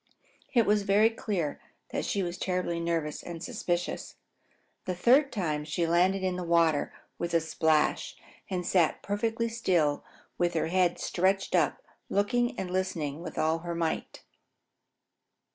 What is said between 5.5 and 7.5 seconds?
she landed in the water with a